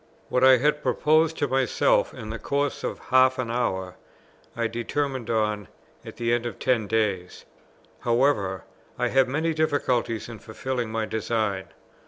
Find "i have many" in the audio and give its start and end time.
8.97-9.53